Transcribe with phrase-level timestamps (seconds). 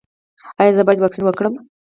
[0.59, 1.53] ایا زه باید واکسین وکړم؟